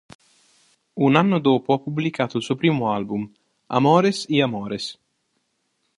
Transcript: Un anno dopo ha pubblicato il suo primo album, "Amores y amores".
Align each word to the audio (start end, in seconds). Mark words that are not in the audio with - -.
Un 0.95 1.13
anno 1.15 1.37
dopo 1.37 1.73
ha 1.73 1.79
pubblicato 1.79 2.37
il 2.37 2.41
suo 2.43 2.55
primo 2.55 2.91
album, 2.91 3.31
"Amores 3.67 4.25
y 4.29 4.41
amores". 4.41 4.97